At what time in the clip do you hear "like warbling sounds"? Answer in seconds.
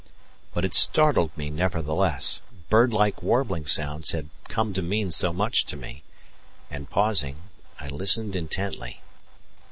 2.91-4.13